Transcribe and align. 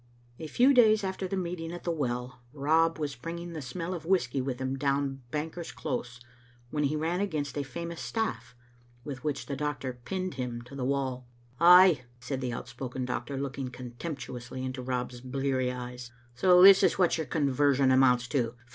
A 0.39 0.47
few 0.47 0.73
days 0.73 1.03
after 1.03 1.27
the 1.27 1.37
meeting 1.37 1.71
at 1.71 1.83
the 1.83 1.91
well, 1.91 2.41
Rob 2.53 2.97
was 2.97 3.15
bringing 3.15 3.53
the 3.53 3.61
smell 3.61 3.93
of 3.93 4.03
whisky 4.03 4.41
with 4.41 4.59
him 4.59 4.75
down 4.75 5.21
Banker's 5.29 5.71
Close 5.71 6.19
when 6.71 6.85
he 6.85 6.95
ran 6.95 7.19
against 7.19 7.55
a 7.55 7.61
famous 7.61 8.01
staff, 8.01 8.55
with 9.03 9.23
which 9.23 9.45
the 9.45 9.55
doctor 9.55 9.99
pinned 10.03 10.33
him 10.33 10.63
to 10.63 10.73
the 10.73 10.83
wall. 10.83 11.27
•* 11.51 11.53
Ay," 11.59 12.01
said 12.19 12.41
the 12.41 12.51
outspoken 12.51 13.05
doctor, 13.05 13.37
looking 13.37 13.69
contemptu 13.69 14.35
ously 14.35 14.65
into 14.65 14.81
Rob's 14.81 15.21
bleary 15.21 15.71
eyes, 15.71 16.09
"so 16.33 16.63
this 16.63 16.81
is 16.81 16.97
what 16.97 17.19
your 17.19 17.27
conversion 17.27 17.91
amounts 17.91 18.27
to? 18.29 18.55